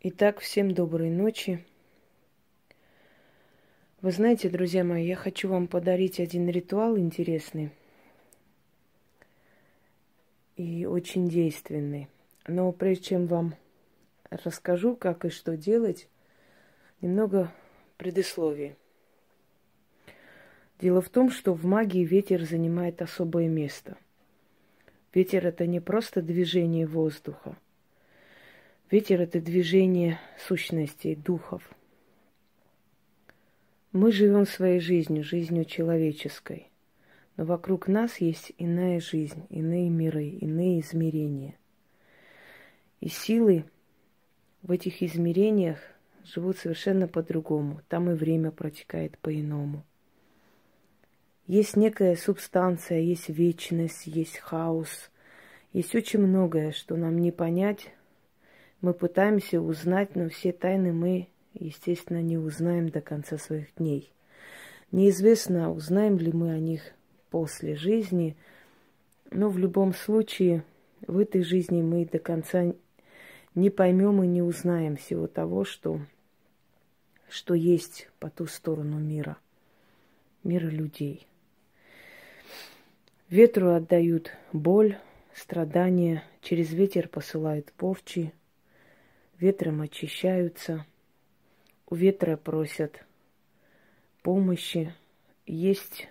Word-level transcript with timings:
Итак, 0.00 0.38
всем 0.38 0.74
доброй 0.74 1.10
ночи. 1.10 1.64
Вы 4.00 4.12
знаете, 4.12 4.48
друзья 4.48 4.84
мои, 4.84 5.04
я 5.04 5.16
хочу 5.16 5.48
вам 5.48 5.66
подарить 5.66 6.20
один 6.20 6.48
ритуал 6.48 6.96
интересный 6.96 7.72
и 10.54 10.86
очень 10.86 11.28
действенный. 11.28 12.08
Но 12.46 12.70
прежде 12.70 13.06
чем 13.06 13.26
вам 13.26 13.56
расскажу, 14.30 14.94
как 14.94 15.24
и 15.24 15.30
что 15.30 15.56
делать, 15.56 16.08
немного 17.00 17.52
предисловий. 17.96 18.76
Дело 20.78 21.00
в 21.00 21.08
том, 21.08 21.28
что 21.28 21.54
в 21.54 21.64
магии 21.64 22.04
ветер 22.04 22.44
занимает 22.44 23.02
особое 23.02 23.48
место. 23.48 23.96
Ветер 25.12 25.44
это 25.44 25.66
не 25.66 25.80
просто 25.80 26.22
движение 26.22 26.86
воздуха– 26.86 27.56
Ветер– 28.90 29.20
это 29.22 29.38
движение 29.38 30.18
сущностей, 30.38 31.14
духов. 31.14 31.62
Мы 33.92 34.12
живем 34.12 34.46
своей 34.46 34.80
жизнью, 34.80 35.22
жизнью 35.24 35.66
человеческой. 35.66 36.70
Но 37.36 37.44
вокруг 37.44 37.86
нас 37.86 38.16
есть 38.16 38.52
иная 38.56 38.98
жизнь, 38.98 39.44
иные 39.50 39.90
миры, 39.90 40.28
иные 40.28 40.80
измерения. 40.80 41.54
И 43.00 43.08
силы 43.08 43.66
в 44.62 44.70
этих 44.70 45.02
измерениях 45.02 45.80
живут 46.24 46.56
совершенно 46.56 47.08
по-другому. 47.08 47.82
Там 47.88 48.10
и 48.10 48.14
время 48.14 48.50
протекает 48.50 49.18
по-иному. 49.18 49.84
Есть 51.46 51.76
некая 51.76 52.16
субстанция, 52.16 53.00
есть 53.00 53.28
вечность, 53.28 54.06
есть 54.06 54.38
хаос, 54.38 55.10
есть 55.74 55.94
очень 55.94 56.20
многое, 56.20 56.72
что 56.72 56.96
нам 56.96 57.18
не 57.18 57.32
понять, 57.32 57.90
мы 58.80 58.94
пытаемся 58.94 59.60
узнать, 59.60 60.14
но 60.14 60.28
все 60.28 60.52
тайны 60.52 60.92
мы, 60.92 61.28
естественно, 61.54 62.22
не 62.22 62.38
узнаем 62.38 62.88
до 62.88 63.00
конца 63.00 63.38
своих 63.38 63.74
дней. 63.76 64.12
Неизвестно, 64.92 65.72
узнаем 65.72 66.18
ли 66.18 66.32
мы 66.32 66.52
о 66.52 66.58
них 66.58 66.82
после 67.30 67.76
жизни, 67.76 68.36
но 69.30 69.48
в 69.48 69.58
любом 69.58 69.92
случае 69.92 70.64
в 71.06 71.18
этой 71.18 71.42
жизни 71.42 71.82
мы 71.82 72.06
до 72.06 72.18
конца 72.18 72.72
не 73.54 73.70
поймем 73.70 74.22
и 74.22 74.26
не 74.26 74.42
узнаем 74.42 74.96
всего 74.96 75.26
того, 75.26 75.64
что, 75.64 76.00
что 77.28 77.54
есть 77.54 78.08
по 78.18 78.30
ту 78.30 78.46
сторону 78.46 78.98
мира, 78.98 79.36
мира 80.44 80.68
людей. 80.68 81.26
Ветру 83.28 83.74
отдают 83.74 84.30
боль, 84.52 84.96
страдания, 85.34 86.24
через 86.40 86.72
ветер 86.72 87.08
посылают 87.08 87.72
порчи, 87.72 88.32
ветром 89.38 89.82
очищаются, 89.82 90.84
у 91.86 91.94
ветра 91.94 92.36
просят 92.36 93.04
помощи. 94.22 94.94
Есть, 95.46 96.08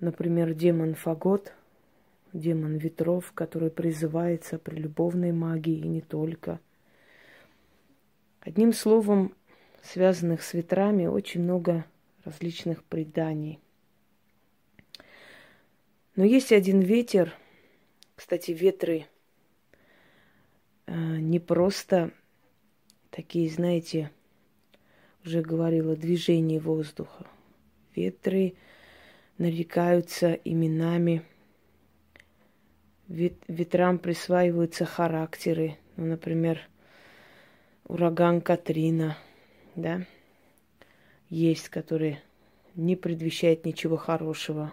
например, 0.00 0.54
демон 0.54 0.94
Фагот, 0.94 1.52
демон 2.32 2.76
ветров, 2.76 3.32
который 3.32 3.70
призывается 3.70 4.58
при 4.58 4.76
любовной 4.76 5.32
магии 5.32 5.78
и 5.78 5.88
не 5.88 6.00
только. 6.00 6.60
Одним 8.40 8.72
словом, 8.72 9.34
связанных 9.82 10.42
с 10.42 10.54
ветрами 10.54 11.06
очень 11.06 11.42
много 11.42 11.84
различных 12.24 12.82
преданий. 12.84 13.60
Но 16.16 16.24
есть 16.24 16.52
один 16.52 16.80
ветер, 16.80 17.34
кстати, 18.16 18.50
ветры– 18.50 19.06
не 20.90 21.38
просто 21.38 22.10
такие, 23.10 23.48
знаете, 23.48 24.10
уже 25.24 25.40
говорила, 25.40 25.94
движение 25.94 26.58
воздуха. 26.58 27.26
Ветры 27.94 28.54
нарекаются 29.38 30.32
именами, 30.32 31.22
ветрам 33.08 33.98
присваиваются 33.98 34.84
характеры. 34.84 35.76
Ну, 35.96 36.06
например, 36.06 36.60
ураган 37.84 38.40
Катрина, 38.40 39.16
да, 39.76 40.06
есть, 41.28 41.68
который 41.68 42.18
не 42.74 42.96
предвещает 42.96 43.64
ничего 43.64 43.96
хорошего. 43.96 44.72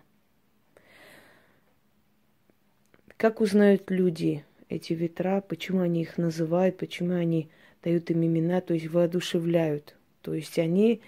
Как 3.17 3.41
узнают 3.41 3.89
люди 3.89 4.45
эти 4.69 4.93
ветра, 4.93 5.41
почему 5.41 5.81
они 5.81 6.01
их 6.01 6.17
называют, 6.17 6.77
почему 6.77 7.13
они 7.13 7.49
дают 7.83 8.09
им 8.09 8.25
имена, 8.25 8.61
то 8.61 8.73
есть 8.73 8.87
воодушевляют. 8.87 9.95
То 10.21 10.33
есть 10.33 10.59
они 10.59 11.01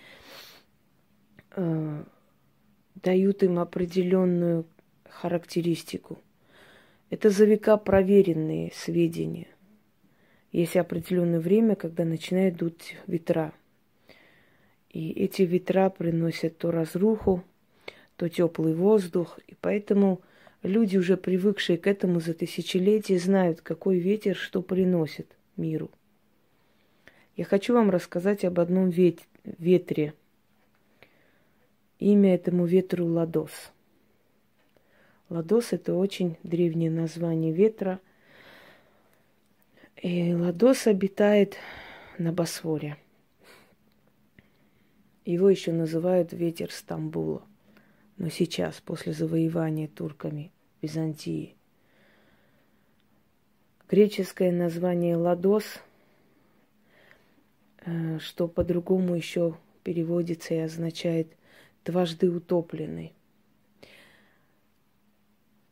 э, 1.56 2.03
дают 2.96 3.44
им 3.44 3.59
определенную 3.59 4.66
характеристику. 5.09 6.20
Это 7.09 7.30
за 7.30 7.46
века 7.46 7.78
проверенные 7.78 8.72
сведения. 8.74 9.47
Есть 10.52 10.78
определенное 10.78 11.40
время, 11.40 11.76
когда 11.76 12.06
начинают 12.06 12.56
дуть 12.56 12.96
ветра. 13.08 13.53
И 14.90 15.12
эти 15.12 15.44
ветра 15.44 15.90
приносят 15.90 16.58
то 16.58 16.72
разруху, 16.72 17.44
то 18.16 18.30
теплый 18.30 18.74
воздух. 18.74 19.40
И 19.47 19.56
поэтому 19.59 20.22
Люди, 20.64 20.97
уже 20.97 21.16
привыкшие 21.16 21.78
к 21.78 21.88
этому 21.88 22.20
за 22.20 22.34
тысячелетия, 22.34 23.18
знают, 23.18 23.62
какой 23.62 23.97
ветер 23.97 24.36
что 24.36 24.62
приносит 24.62 25.38
миру. 25.56 25.90
Я 27.38 27.46
хочу 27.46 27.74
вам 27.74 27.90
рассказать 27.90 28.44
об 28.44 28.59
одном 28.59 28.90
вет- 28.90 29.25
ветре. 29.46 30.14
Имя 31.97 32.36
этому 32.36 32.66
ветру 32.66 33.06
Ладос. 33.06 33.72
Ладос– 35.30 35.68
это 35.72 35.94
очень 35.94 36.36
древнее 36.44 36.91
название 36.91 37.53
ветра. 37.53 38.02
И 40.02 40.34
Ладос 40.34 40.88
обитает 40.88 41.56
на 42.18 42.34
Босфоре. 42.34 42.97
Его 45.24 45.50
еще 45.50 45.72
называют 45.72 46.34
ветер 46.34 46.72
Стамбула 46.72 47.48
но 48.19 48.28
сейчас, 48.30 48.81
после 48.81 49.13
завоевания 49.13 49.88
турками 49.88 50.52
Византии. 50.81 51.56
Греческое 53.90 54.52
название 54.52 55.16
Ладос, 55.16 55.63
э, 57.85 58.19
что 58.19 58.47
по-другому 58.50 59.16
еще 59.16 59.58
переводится 59.84 60.53
и 60.53 60.59
означает 60.59 61.35
дважды 61.85 62.29
утопленный. 62.29 63.13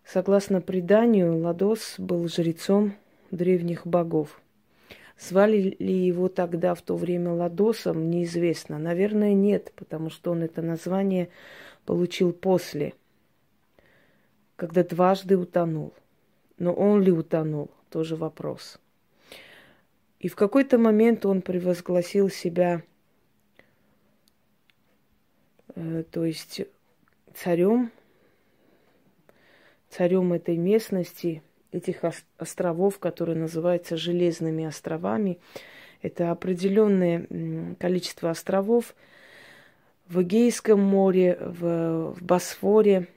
Согласно 0.06 0.62
преданию, 0.62 1.38
Ладос 1.38 1.96
был 1.98 2.30
жрецом 2.30 2.96
древних 3.30 3.86
богов. 3.86 4.42
Звали 5.20 5.76
ли 5.80 5.94
его 5.94 6.30
тогда 6.30 6.76
в 6.76 6.82
то 6.82 6.96
время 6.96 7.34
Ладосом, 7.34 8.10
неизвестно. 8.10 8.80
Наверное, 8.80 9.34
нет, 9.34 9.74
потому 9.76 10.10
что 10.10 10.32
он 10.32 10.44
это 10.44 10.62
название 10.62 11.30
получил 11.88 12.34
после, 12.34 12.94
когда 14.58 14.84
дважды 14.84 15.38
утонул. 15.38 15.94
Но 16.60 16.74
он 16.74 17.02
ли 17.02 17.12
утонул, 17.12 17.72
тоже 17.90 18.18
вопрос. 18.18 18.78
И 20.20 20.28
в 20.28 20.36
какой-то 20.36 20.78
момент 20.78 21.26
он 21.26 21.42
превозгласил 21.42 22.30
себя, 22.30 22.84
э, 25.76 26.04
то 26.12 26.26
есть 26.26 26.62
царем, 27.34 27.92
царем 29.90 30.34
этой 30.34 30.58
местности, 30.58 31.42
этих 31.72 32.04
островов, 32.38 33.00
которые 33.00 33.38
называются 33.38 33.96
Железными 33.96 34.66
островами. 34.66 35.40
Это 36.02 36.32
определенное 36.32 37.76
количество 37.80 38.30
островов, 38.30 38.94
в 40.10 40.22
Эгейском 40.22 40.80
море, 40.80 41.38
в, 41.40 42.14
в 42.14 42.24
Босфоре. 42.24 43.08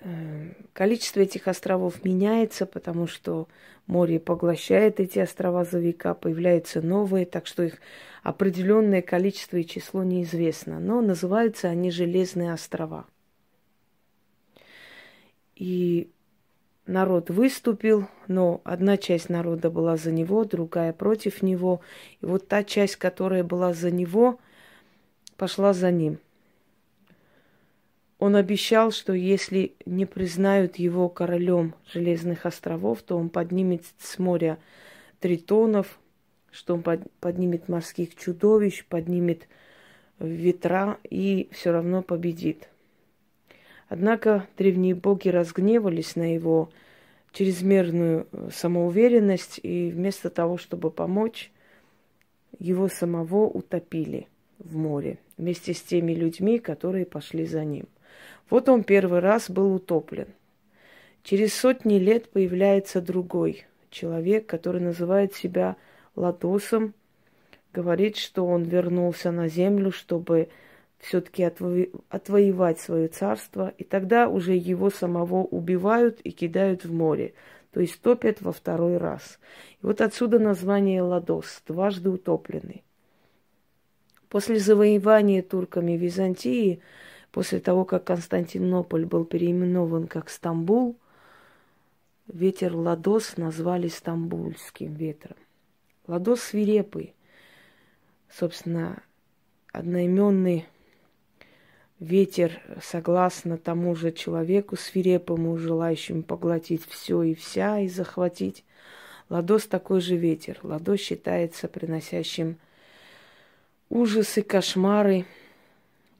Э, 0.00 0.52
количество 0.72 1.20
этих 1.20 1.48
островов 1.48 2.04
меняется, 2.04 2.66
потому 2.66 3.06
что 3.06 3.48
море 3.86 4.20
поглощает 4.20 5.00
эти 5.00 5.18
острова 5.18 5.64
за 5.64 5.78
века, 5.78 6.14
появляются 6.14 6.80
новые, 6.80 7.26
так 7.26 7.46
что 7.46 7.62
их 7.62 7.78
определенное 8.22 9.02
количество 9.02 9.56
и 9.56 9.66
число 9.66 10.04
неизвестно. 10.04 10.80
Но 10.80 11.00
называются 11.00 11.68
они 11.68 11.90
Железные 11.90 12.52
острова. 12.52 13.06
И 15.56 16.10
народ 16.86 17.30
выступил, 17.30 18.06
но 18.28 18.60
одна 18.64 18.96
часть 18.96 19.28
народа 19.28 19.70
была 19.70 19.96
за 19.96 20.12
него, 20.12 20.44
другая 20.44 20.92
против 20.92 21.42
него. 21.42 21.80
И 22.20 22.26
вот 22.26 22.46
та 22.48 22.64
часть, 22.64 22.96
которая 22.96 23.42
была 23.42 23.72
за 23.74 23.90
него, 23.90 24.38
пошла 25.38 25.72
за 25.72 25.90
ним. 25.90 26.18
Он 28.18 28.34
обещал, 28.34 28.90
что 28.90 29.12
если 29.12 29.72
не 29.86 30.04
признают 30.04 30.76
его 30.76 31.08
королем 31.08 31.74
Железных 31.86 32.44
островов, 32.44 33.02
то 33.02 33.16
он 33.16 33.30
поднимет 33.30 33.84
с 33.98 34.18
моря 34.18 34.58
тритонов, 35.20 36.00
что 36.50 36.74
он 36.74 36.82
поднимет 37.20 37.68
морских 37.68 38.16
чудовищ, 38.16 38.84
поднимет 38.84 39.46
ветра 40.18 40.98
и 41.08 41.48
все 41.52 41.70
равно 41.70 42.02
победит. 42.02 42.68
Однако 43.88 44.48
древние 44.58 44.96
боги 44.96 45.28
разгневались 45.28 46.16
на 46.16 46.34
его 46.34 46.70
чрезмерную 47.32 48.26
самоуверенность 48.52 49.60
и 49.62 49.92
вместо 49.92 50.28
того, 50.28 50.58
чтобы 50.58 50.90
помочь, 50.90 51.52
его 52.58 52.88
самого 52.88 53.46
утопили 53.46 54.26
в 54.58 54.76
море 54.76 55.18
вместе 55.38 55.72
с 55.72 55.80
теми 55.80 56.12
людьми, 56.12 56.58
которые 56.58 57.06
пошли 57.06 57.46
за 57.46 57.64
ним. 57.64 57.86
Вот 58.50 58.68
он 58.68 58.84
первый 58.84 59.20
раз 59.20 59.48
был 59.48 59.74
утоплен. 59.74 60.28
Через 61.22 61.54
сотни 61.54 61.98
лет 61.98 62.30
появляется 62.30 63.00
другой 63.00 63.66
человек, 63.90 64.46
который 64.46 64.80
называет 64.80 65.34
себя 65.34 65.76
Ладосом, 66.16 66.94
говорит, 67.72 68.16
что 68.16 68.46
он 68.46 68.64
вернулся 68.64 69.30
на 69.30 69.48
землю, 69.48 69.92
чтобы 69.92 70.48
все-таки 70.98 71.44
отво- 71.44 71.90
отвоевать 72.08 72.80
свое 72.80 73.08
царство, 73.08 73.72
и 73.78 73.84
тогда 73.84 74.28
уже 74.28 74.54
его 74.54 74.90
самого 74.90 75.44
убивают 75.44 76.20
и 76.22 76.30
кидают 76.30 76.84
в 76.84 76.92
море, 76.92 77.34
то 77.72 77.80
есть 77.80 78.00
топят 78.00 78.40
во 78.40 78.52
второй 78.52 78.96
раз. 78.96 79.38
И 79.80 79.86
вот 79.86 80.00
отсюда 80.00 80.38
название 80.38 81.02
Ладос, 81.02 81.62
дважды 81.66 82.10
утопленный. 82.10 82.82
После 84.28 84.58
завоевания 84.58 85.42
турками 85.42 85.92
Византии, 85.92 86.80
после 87.30 87.60
того, 87.60 87.84
как 87.84 88.04
Константинополь 88.04 89.06
был 89.06 89.24
переименован 89.24 90.06
как 90.06 90.28
Стамбул, 90.28 90.96
ветер 92.26 92.76
Ладос 92.76 93.36
назвали 93.38 93.88
Стамбульским 93.88 94.94
ветром. 94.94 95.36
Ладос 96.06 96.42
свирепый, 96.42 97.14
собственно, 98.30 99.02
одноименный 99.72 100.66
ветер, 101.98 102.60
согласно 102.82 103.56
тому 103.56 103.94
же 103.94 104.12
человеку 104.12 104.76
свирепому, 104.76 105.56
желающему 105.56 106.22
поглотить 106.22 106.84
все 106.86 107.22
и 107.22 107.34
вся 107.34 107.80
и 107.80 107.88
захватить. 107.88 108.64
Ладос 109.30 109.66
такой 109.66 110.00
же 110.00 110.16
ветер. 110.16 110.58
Ладос 110.62 111.00
считается 111.00 111.68
приносящим 111.68 112.58
ужасы, 113.88 114.42
кошмары, 114.42 115.26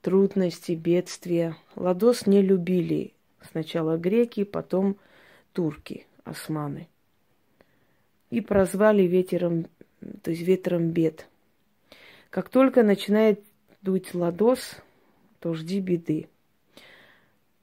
трудности, 0.03 0.73
бедствия. 0.73 1.57
Ладос 1.77 2.27
не 2.27 2.43
любили 2.43 3.13
сначала 3.51 3.97
греки, 3.97 4.45
потом 4.45 4.97
турки, 5.53 6.07
османы. 6.25 6.89
И 8.31 8.41
прозвали 8.41 9.03
ветером, 9.03 9.67
то 10.23 10.31
есть 10.31 10.43
ветром 10.43 10.91
бед. 10.91 11.29
Как 12.31 12.49
только 12.51 12.83
начинает 12.83 13.43
дуть 13.81 14.15
ладос, 14.15 14.77
то 15.41 15.55
жди 15.55 15.81
беды. 15.81 16.29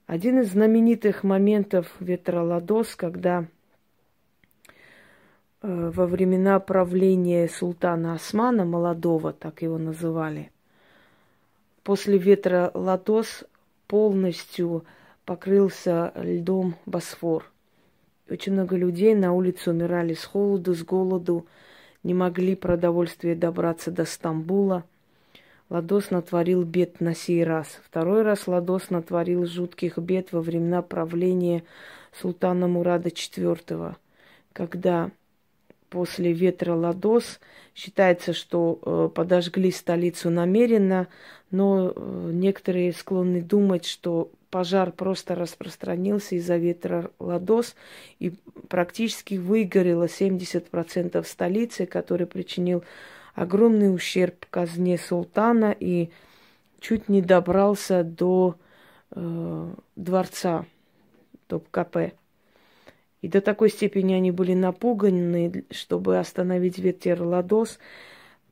Один 0.08 0.40
из 0.40 0.51
знаменитых 0.51 1.24
моментов 1.24 1.92
ветра 2.00 2.42
ладос, 2.42 2.96
когда 2.96 3.48
во 5.66 6.06
времена 6.06 6.60
правления 6.60 7.48
султана 7.48 8.14
Османа, 8.14 8.66
молодого, 8.66 9.34
так 9.34 9.64
его 9.64 9.78
называли, 9.80 10.52
после 11.84 12.18
ветра 12.20 12.70
Латос 12.74 13.44
полностью 13.88 14.86
покрылся 15.26 16.12
льдом 16.16 16.76
Босфор. 16.86 17.50
Очень 18.30 18.54
много 18.54 18.76
людей 18.76 19.16
на 19.16 19.34
улице 19.34 19.72
умирали 19.72 20.14
с 20.14 20.24
холоду, 20.24 20.76
с 20.76 20.84
голоду, 20.84 21.48
не 22.04 22.14
могли 22.14 22.56
продовольствие 22.56 23.36
добраться 23.36 23.90
до 23.90 24.06
Стамбула. 24.06 24.84
Ладос 25.72 26.12
натворил 26.12 26.64
бед 26.64 27.02
на 27.02 27.16
сей 27.16 27.44
раз. 27.44 27.80
Второй 27.84 28.22
раз 28.22 28.48
Ладос 28.48 28.92
натворил 28.92 29.48
жутких 29.48 29.98
бед 29.98 30.32
во 30.32 30.42
времена 30.42 30.84
правления 30.84 31.64
султана 32.14 32.68
Мурада 32.68 33.10
IV, 33.10 33.96
когда 34.54 35.10
после 35.96 36.34
ветра 36.34 36.74
Ладос. 36.76 37.40
Считается, 37.74 38.34
что 38.34 38.80
э, 38.82 39.10
подожгли 39.16 39.72
столицу 39.72 40.30
намеренно, 40.30 41.08
но 41.52 41.94
э, 41.96 42.30
некоторые 42.34 42.92
склонны 42.92 43.42
думать, 43.42 43.86
что 43.86 44.30
пожар 44.50 44.92
просто 44.92 45.36
распространился 45.36 46.36
из-за 46.36 46.58
ветра 46.58 47.12
Ладос 47.18 47.78
и 48.20 48.34
практически 48.68 49.36
выгорело 49.36 50.08
70% 50.08 51.24
столицы, 51.24 51.86
который 51.86 52.28
причинил 52.28 52.84
огромный 53.34 53.96
ущерб 53.96 54.46
казне 54.50 54.98
султана 54.98 55.74
и 55.80 56.10
чуть 56.82 57.08
не 57.08 57.22
добрался 57.22 58.04
до 58.04 58.58
э, 59.12 59.74
дворца 59.96 60.66
Топ-КП. 61.48 62.12
И 63.25 63.27
до 63.27 63.42
такой 63.42 63.72
степени 63.72 64.13
они 64.13 64.30
были 64.30 64.54
напуганы, 64.54 65.66
чтобы 65.72 66.19
остановить 66.19 66.77
ветер 66.77 67.24
Ладос, 67.24 67.80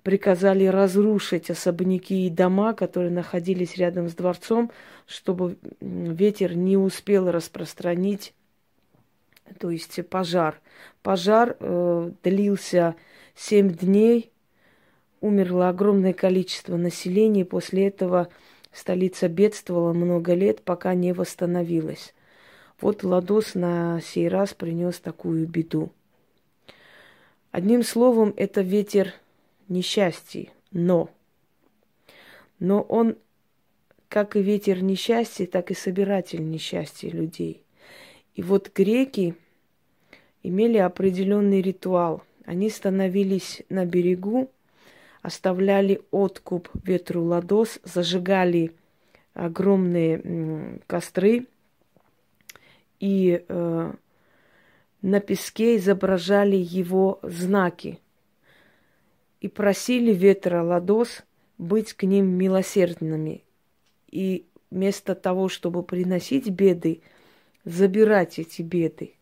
приказали 0.01 0.65
разрушить 0.65 1.51
особняки 1.51 2.25
и 2.25 2.31
дома, 2.31 2.73
которые 2.73 3.11
находились 3.11 3.77
рядом 3.77 4.09
с 4.09 4.15
дворцом, 4.15 4.71
чтобы 5.05 5.59
ветер 5.79 6.55
не 6.55 6.75
успел 6.75 7.29
распространить, 7.29 8.33
то 9.59 9.69
есть 9.69 10.03
пожар. 10.09 10.59
Пожар 11.03 11.55
э, 11.59 12.11
длился 12.23 12.95
семь 13.35 13.69
дней, 13.69 14.31
умерло 15.21 15.69
огромное 15.69 16.13
количество 16.13 16.77
населения, 16.77 17.45
после 17.45 17.89
этого 17.89 18.29
столица 18.71 19.27
бедствовала 19.27 19.93
много 19.93 20.33
лет, 20.33 20.63
пока 20.63 20.95
не 20.95 21.13
восстановилась. 21.13 22.15
Вот 22.81 23.03
Ладос 23.03 23.55
на 23.55 24.01
сей 24.01 24.27
раз 24.27 24.53
принес 24.53 24.99
такую 24.99 25.47
беду. 25.47 25.91
Одним 27.51 27.83
словом, 27.83 28.33
это 28.35 28.61
ветер 28.61 29.13
несчастья, 29.69 30.47
но. 30.71 31.09
Но 32.59 32.81
он, 32.81 33.15
как 34.09 34.35
и 34.35 34.41
ветер 34.41 34.81
несчастья, 34.81 35.45
так 35.45 35.71
и 35.71 35.75
собиратель 35.75 36.47
несчастья 36.49 37.09
людей. 37.09 37.63
И 38.35 38.41
вот 38.41 38.71
греки 38.73 39.35
имели 40.41 40.77
определенный 40.77 41.61
ритуал. 41.61 42.23
Они 42.45 42.69
становились 42.69 43.61
на 43.69 43.85
берегу, 43.85 44.49
оставляли 45.21 46.01
откуп 46.11 46.69
ветру 46.83 47.23
ладос, 47.23 47.79
зажигали 47.83 48.71
огромные 49.33 50.79
костры 50.87 51.47
и 53.03 53.43
э, 53.45 53.93
на 55.01 55.19
песке 55.19 55.75
изображали 55.75 56.55
его 56.55 57.19
знаки 57.21 57.99
и 59.41 59.49
просили 59.49 60.13
ветра 60.13 60.63
Ладос 60.63 61.23
быть 61.57 61.91
к 61.91 62.03
ним 62.03 62.27
милосердными. 62.27 63.43
И 64.09 64.45
вместо 64.71 65.15
того, 65.15 65.49
чтобы 65.49 65.83
приносить 65.83 66.49
беды, 66.49 67.01
забирать 67.65 68.39
эти 68.39 68.61
беды. 68.61 69.15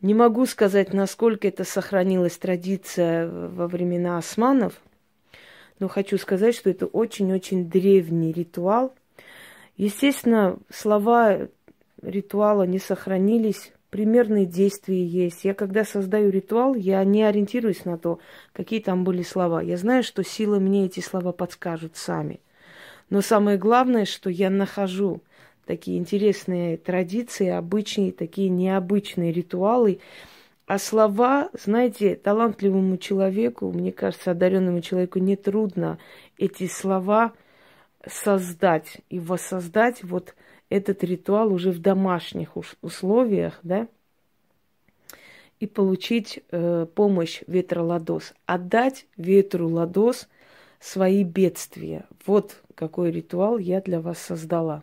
Не 0.00 0.14
могу 0.14 0.46
сказать, 0.46 0.94
насколько 0.94 1.46
это 1.46 1.64
сохранилась 1.64 2.38
традиция 2.38 3.28
во 3.28 3.68
времена 3.68 4.16
османов, 4.16 4.80
но 5.80 5.88
хочу 5.88 6.16
сказать, 6.16 6.54
что 6.54 6.70
это 6.70 6.86
очень-очень 6.86 7.68
древний 7.68 8.32
ритуал. 8.32 8.94
Естественно, 9.76 10.58
слова 10.70 11.48
ритуала 12.02 12.64
не 12.64 12.78
сохранились, 12.78 13.72
примерные 13.90 14.46
действия 14.46 15.04
есть. 15.04 15.44
Я 15.44 15.54
когда 15.54 15.84
создаю 15.84 16.30
ритуал, 16.30 16.74
я 16.74 17.02
не 17.04 17.22
ориентируюсь 17.22 17.84
на 17.84 17.98
то, 17.98 18.20
какие 18.52 18.80
там 18.80 19.04
были 19.04 19.22
слова. 19.22 19.60
Я 19.60 19.76
знаю, 19.76 20.02
что 20.02 20.22
силы 20.22 20.60
мне 20.60 20.86
эти 20.86 21.00
слова 21.00 21.32
подскажут 21.32 21.96
сами. 21.96 22.40
Но 23.10 23.20
самое 23.20 23.58
главное, 23.58 24.04
что 24.04 24.30
я 24.30 24.50
нахожу 24.50 25.20
такие 25.66 25.98
интересные 25.98 26.76
традиции, 26.76 27.48
обычные, 27.48 28.12
такие 28.12 28.48
необычные 28.48 29.32
ритуалы. 29.32 30.00
А 30.66 30.78
слова, 30.78 31.50
знаете, 31.52 32.14
талантливому 32.14 32.96
человеку, 32.96 33.72
мне 33.72 33.90
кажется, 33.90 34.30
одаренному 34.30 34.80
человеку 34.80 35.18
нетрудно 35.18 35.98
эти 36.38 36.68
слова 36.68 37.32
создать 38.06 38.98
и 39.10 39.18
воссоздать 39.18 40.04
вот 40.04 40.34
этот 40.70 41.04
ритуал 41.04 41.52
уже 41.52 41.72
в 41.72 41.80
домашних 41.80 42.56
условиях, 42.80 43.58
да, 43.62 43.88
и 45.58 45.66
получить 45.66 46.42
э, 46.50 46.86
помощь 46.94 47.42
ветра 47.46 47.82
Ладос, 47.82 48.32
отдать 48.46 49.06
ветру 49.18 49.68
Ладос 49.68 50.28
свои 50.78 51.22
бедствия. 51.22 52.06
Вот 52.24 52.62
какой 52.74 53.10
ритуал 53.10 53.58
я 53.58 53.82
для 53.82 54.00
вас 54.00 54.18
создала. 54.18 54.82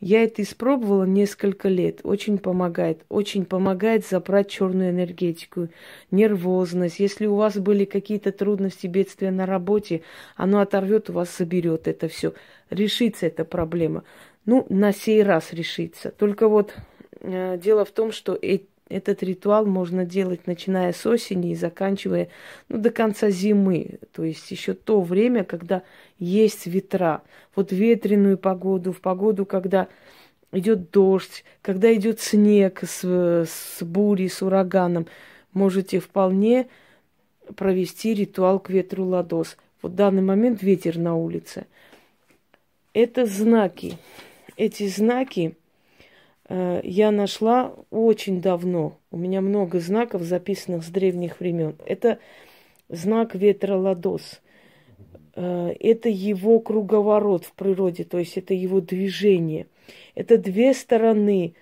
Я 0.00 0.22
это 0.22 0.42
испробовала 0.42 1.04
несколько 1.04 1.68
лет. 1.68 2.00
Очень 2.04 2.38
помогает. 2.38 3.04
Очень 3.08 3.44
помогает 3.44 4.06
забрать 4.06 4.48
черную 4.48 4.90
энергетику, 4.90 5.68
нервозность. 6.12 7.00
Если 7.00 7.26
у 7.26 7.34
вас 7.34 7.56
были 7.58 7.84
какие-то 7.84 8.30
трудности, 8.30 8.86
бедствия 8.86 9.32
на 9.32 9.44
работе, 9.44 10.02
оно 10.36 10.60
оторвет 10.60 11.10
у 11.10 11.14
вас, 11.14 11.36
заберет 11.36 11.88
это 11.88 12.06
все. 12.06 12.32
Решится 12.70 13.26
эта 13.26 13.44
проблема. 13.44 14.04
Ну, 14.48 14.64
на 14.70 14.94
сей 14.94 15.22
раз 15.22 15.52
решится. 15.52 16.10
Только 16.10 16.48
вот 16.48 16.74
э, 17.20 17.58
дело 17.62 17.84
в 17.84 17.90
том, 17.90 18.12
что 18.12 18.34
э, 18.40 18.60
этот 18.88 19.22
ритуал 19.22 19.66
можно 19.66 20.06
делать, 20.06 20.46
начиная 20.46 20.94
с 20.94 21.04
осени 21.04 21.50
и 21.50 21.54
заканчивая 21.54 22.30
ну, 22.70 22.78
до 22.78 22.88
конца 22.88 23.28
зимы. 23.28 23.98
То 24.10 24.24
есть 24.24 24.50
еще 24.50 24.72
то 24.72 25.02
время, 25.02 25.44
когда 25.44 25.82
есть 26.18 26.66
ветра. 26.66 27.20
Вот 27.54 27.72
ветреную 27.72 28.38
погоду, 28.38 28.94
в 28.94 29.02
погоду, 29.02 29.44
когда 29.44 29.86
идет 30.52 30.92
дождь, 30.92 31.44
когда 31.60 31.94
идет 31.94 32.18
снег 32.18 32.80
с, 32.82 33.04
с 33.04 33.82
бурей, 33.82 34.30
с 34.30 34.40
ураганом, 34.40 35.08
можете 35.52 36.00
вполне 36.00 36.68
провести 37.54 38.14
ритуал 38.14 38.60
к 38.60 38.70
ветру 38.70 39.04
ладос. 39.04 39.58
Вот 39.82 39.92
в 39.92 39.94
данный 39.94 40.22
момент 40.22 40.62
ветер 40.62 40.96
на 40.96 41.16
улице. 41.16 41.66
Это 42.94 43.26
знаки. 43.26 43.98
Эти 44.58 44.88
знаки 44.88 45.54
э, 46.48 46.80
я 46.82 47.12
нашла 47.12 47.72
очень 47.90 48.42
давно. 48.42 48.98
У 49.12 49.16
меня 49.16 49.40
много 49.40 49.78
знаков, 49.78 50.22
записанных 50.22 50.82
с 50.82 50.88
древних 50.88 51.38
времен. 51.38 51.76
Это 51.86 52.18
знак 52.88 53.36
ветра 53.36 53.76
ладос. 53.76 54.40
Э, 55.36 55.72
это 55.78 56.08
его 56.08 56.58
круговорот 56.58 57.44
в 57.44 57.52
природе, 57.52 58.02
то 58.02 58.18
есть 58.18 58.36
это 58.36 58.52
его 58.52 58.80
движение. 58.80 59.68
Это 60.16 60.36
две 60.36 60.74
стороны, 60.74 61.54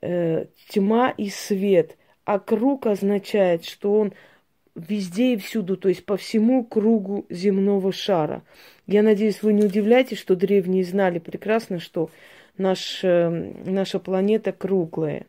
э, 0.00 0.46
тьма 0.70 1.10
и 1.10 1.28
свет. 1.28 1.98
А 2.24 2.38
круг 2.38 2.86
означает, 2.86 3.66
что 3.66 3.92
он 3.92 4.14
везде 4.74 5.34
и 5.34 5.36
всюду, 5.36 5.76
то 5.76 5.90
есть 5.90 6.06
по 6.06 6.16
всему 6.16 6.64
кругу 6.64 7.26
земного 7.28 7.92
шара. 7.92 8.42
Я 8.86 9.02
надеюсь, 9.02 9.42
вы 9.42 9.52
не 9.52 9.64
удивляетесь, 9.64 10.16
что 10.16 10.34
древние 10.34 10.82
знали 10.82 11.18
прекрасно, 11.18 11.78
что 11.78 12.08
наш, 12.58 13.02
э, 13.04 13.28
наша 13.64 13.98
планета 13.98 14.52
круглая. 14.52 15.26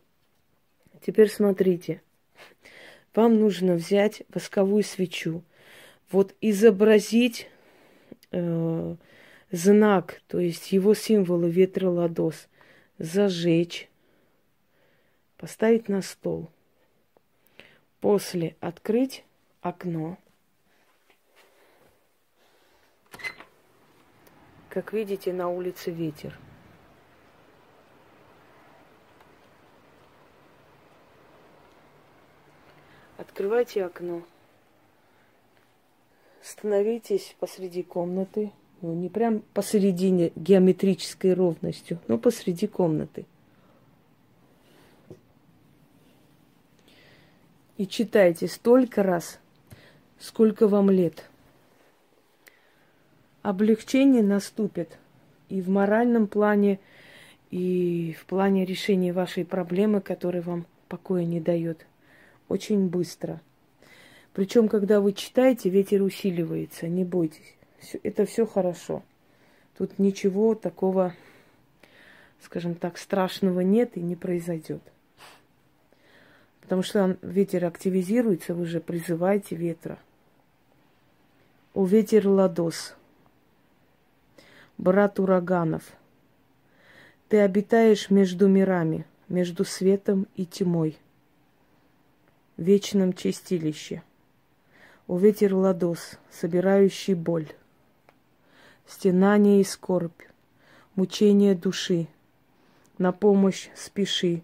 Теперь 1.01 1.29
смотрите. 1.29 2.01
Вам 3.15 3.39
нужно 3.39 3.73
взять 3.75 4.23
восковую 4.33 4.83
свечу, 4.83 5.43
вот 6.11 6.35
изобразить 6.41 7.49
э, 8.31 8.95
знак, 9.51 10.21
то 10.27 10.39
есть 10.39 10.71
его 10.71 10.93
символы 10.93 11.49
ветра 11.49 11.89
ладос, 11.89 12.47
зажечь, 12.97 13.89
поставить 15.37 15.89
на 15.89 16.01
стол. 16.01 16.49
После 17.99 18.55
открыть 18.59 19.25
окно. 19.61 20.17
Как 24.69 24.93
видите, 24.93 25.33
на 25.33 25.49
улице 25.49 25.91
ветер. 25.91 26.37
Открывайте 33.19 33.83
окно. 33.83 34.21
Становитесь 36.41 37.35
посреди 37.37 37.83
комнаты. 37.83 38.53
Ну, 38.79 38.93
не 38.93 39.09
прям 39.09 39.41
посередине 39.53 40.31
геометрической 40.37 41.33
ровностью, 41.33 41.99
но 42.07 42.17
посреди 42.17 42.65
комнаты. 42.65 43.25
И 47.75 47.85
читайте 47.85 48.47
столько 48.47 49.03
раз, 49.03 49.41
сколько 50.17 50.69
вам 50.69 50.89
лет. 50.89 51.29
Облегчение 53.41 54.23
наступит 54.23 54.97
и 55.49 55.61
в 55.61 55.67
моральном 55.67 56.27
плане, 56.27 56.79
и 57.51 58.15
в 58.17 58.25
плане 58.27 58.63
решения 58.63 59.11
вашей 59.11 59.43
проблемы, 59.43 59.99
которая 59.99 60.41
вам 60.41 60.65
покоя 60.87 61.25
не 61.25 61.41
дает. 61.41 61.85
Очень 62.49 62.89
быстро– 62.89 63.41
причем, 64.33 64.69
когда 64.69 65.01
вы 65.01 65.13
читаете, 65.13 65.69
ветер 65.69 66.01
усиливается, 66.01 66.87
не 66.87 67.03
бойтесь. 67.03 67.55
Это 68.03 68.25
все 68.25 68.45
хорошо. 68.45 69.03
Тут 69.77 69.97
ничего 69.97 70.55
такого, 70.55 71.13
скажем 72.41 72.75
так, 72.75 72.97
страшного 72.97 73.61
нет 73.61 73.97
и 73.97 74.01
не 74.01 74.15
произойдет. 74.15 74.81
Потому 76.61 76.83
что 76.83 77.17
ветер 77.21 77.65
активизируется, 77.65 78.53
вы 78.53 78.65
же 78.65 78.79
призываете 78.79 79.55
ветра. 79.55 79.97
У 81.73 81.85
ветер 81.85 82.27
ладос, 82.27 82.95
брат 84.77 85.19
ураганов. 85.19 85.83
Ты 87.29 87.39
обитаешь 87.39 88.09
между 88.09 88.47
мирами, 88.47 89.05
между 89.27 89.65
светом 89.65 90.27
и 90.35 90.45
тьмой, 90.45 90.97
вечном 92.59 93.13
чистилище– 93.13 94.03
у 95.09 95.17
ветер 95.17 95.55
ладос, 95.55 96.19
собирающий 96.31 97.15
боль, 97.15 97.47
Стенание 98.85 99.59
и 99.59 99.63
скорбь, 99.63 100.21
мучение 100.93 101.55
души, 101.55 102.07
На 102.99 103.11
помощь 103.11 103.69
спеши, 103.75 104.43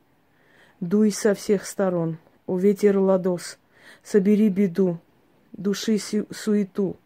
дуй 0.80 1.12
со 1.12 1.36
всех 1.36 1.68
сторон, 1.68 2.18
у 2.48 2.58
ветер 2.58 2.98
ладос, 2.98 3.60
собери 4.02 4.50
беду, 4.50 4.98
души 5.52 6.00
суету, 6.00 6.98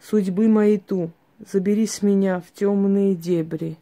судьбы 0.00 0.48
моей 0.48 0.78
ту, 0.78 1.10
забери 1.38 1.86
с 1.86 2.00
меня 2.00 2.40
в 2.40 2.50
темные 2.52 3.14
дебри, 3.14 3.76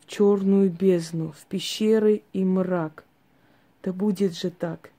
в 0.00 0.06
черную 0.08 0.68
бездну, 0.68 1.32
в 1.32 1.46
пещеры 1.46 2.22
и 2.34 2.44
мрак. 2.44 3.06
Да 3.82 3.92
будет 3.92 4.36
же 4.36 4.50
так. 4.50 4.90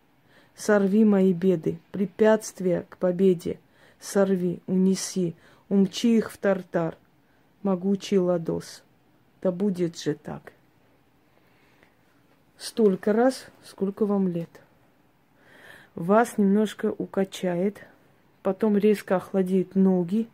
Сорви 0.55 1.05
мои 1.05 1.33
беды, 1.33 1.79
препятствия 1.91 2.85
к 2.89 2.97
победе. 2.97 3.59
Сорви, 3.99 4.61
унеси, 4.67 5.35
умчи 5.69 6.17
их 6.17 6.31
в 6.31 6.37
тартар, 6.37 6.97
могучий 7.63 8.19
ладос. 8.19 8.83
Да 9.41 9.51
будет 9.51 9.97
же 9.99 10.13
так. 10.13 10.51
Столько 12.57 13.13
раз, 13.13 13.47
сколько 13.63 14.05
вам 14.05 14.27
лет. 14.27 14.49
Вас 15.95 16.37
немножко 16.37 16.93
укачает, 16.97 17.85
потом 18.41 18.77
резко 18.77 19.15
охладит 19.15 19.75
ноги, 19.75 20.27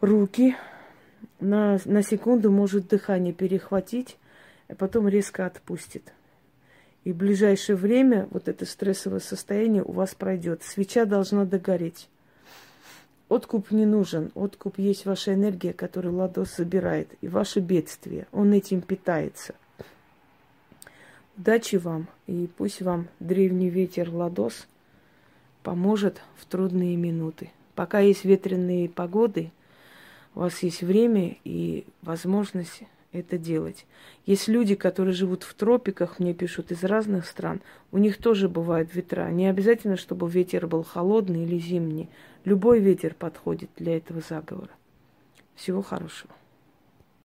руки. 0.00 0.56
На, 1.40 1.78
на 1.84 2.02
секунду 2.02 2.50
может 2.50 2.88
дыхание 2.88 3.32
перехватить, 3.32 4.16
а 4.68 4.74
потом 4.74 5.08
резко 5.08 5.46
отпустит. 5.46 6.12
И 7.04 7.12
в 7.12 7.16
ближайшее 7.16 7.76
время 7.76 8.28
вот 8.30 8.48
это 8.48 8.64
стрессовое 8.64 9.20
состояние 9.20 9.82
у 9.82 9.92
вас 9.92 10.14
пройдет. 10.14 10.62
Свеча 10.62 11.04
должна 11.04 11.44
догореть. 11.44 12.08
Откуп 13.28 13.70
не 13.70 13.86
нужен. 13.86 14.30
Откуп 14.34 14.78
есть 14.78 15.06
ваша 15.06 15.34
энергия, 15.34 15.72
которую 15.72 16.16
Ладос 16.16 16.56
забирает. 16.56 17.08
И 17.20 17.28
ваше 17.28 17.60
бедствие. 17.60 18.26
Он 18.30 18.52
этим 18.52 18.82
питается. 18.82 19.54
Удачи 21.36 21.76
вам. 21.76 22.08
И 22.26 22.48
пусть 22.56 22.82
вам 22.82 23.08
древний 23.18 23.70
ветер 23.70 24.10
Ладос 24.10 24.68
поможет 25.62 26.20
в 26.36 26.46
трудные 26.46 26.96
минуты. 26.96 27.50
Пока 27.74 28.00
есть 28.00 28.24
ветреные 28.24 28.88
погоды, 28.88 29.50
у 30.34 30.40
вас 30.40 30.62
есть 30.62 30.82
время 30.82 31.36
и 31.44 31.86
возможность 32.02 32.82
это 33.12 33.38
делать. 33.38 33.86
Есть 34.26 34.48
люди, 34.48 34.74
которые 34.74 35.14
живут 35.14 35.42
в 35.42 35.54
тропиках, 35.54 36.18
мне 36.18 36.34
пишут 36.34 36.72
из 36.72 36.82
разных 36.84 37.26
стран. 37.26 37.60
У 37.90 37.98
них 37.98 38.16
тоже 38.18 38.48
бывают 38.48 38.94
ветра. 38.94 39.30
Не 39.30 39.48
обязательно, 39.48 39.96
чтобы 39.96 40.28
ветер 40.28 40.66
был 40.66 40.82
холодный 40.82 41.44
или 41.44 41.58
зимний. 41.58 42.08
Любой 42.44 42.80
ветер 42.80 43.14
подходит 43.14 43.70
для 43.76 43.96
этого 43.96 44.22
заговора. 44.26 44.70
Всего 45.54 45.82
хорошего. 45.82 46.32